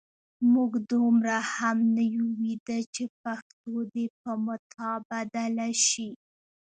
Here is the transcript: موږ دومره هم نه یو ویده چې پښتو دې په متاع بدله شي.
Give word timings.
موږ 0.53 0.71
دومره 0.91 1.35
هم 1.53 1.77
نه 1.95 2.03
یو 2.15 2.27
ویده 2.41 2.79
چې 2.95 3.03
پښتو 3.21 3.73
دې 3.93 4.05
په 4.21 4.31
متاع 4.45 4.95
بدله 5.09 5.69
شي. 5.87 6.09